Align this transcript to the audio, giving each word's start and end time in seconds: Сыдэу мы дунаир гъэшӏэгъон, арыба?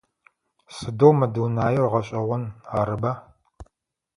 Сыдэу 0.75 1.11
мы 1.17 1.25
дунаир 1.35 1.83
гъэшӏэгъон, 1.91 2.43
арыба? 2.79 3.11